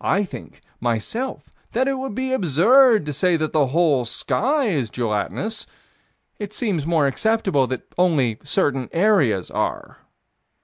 [0.00, 4.90] I think, myself, that it would be absurd to say that the whole sky is
[4.90, 5.68] gelatinous:
[6.40, 9.98] it seems more acceptable that only certain areas are.